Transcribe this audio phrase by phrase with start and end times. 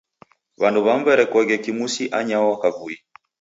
[0.61, 2.95] W'andu w'amu w'erekoghe kimusi anyaho kavui.